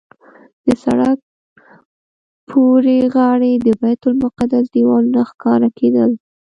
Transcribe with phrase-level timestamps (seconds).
[0.65, 1.17] د سړک
[2.49, 6.11] پورې غاړې د بیت المقدس دیوالونه ښکاره کېدل.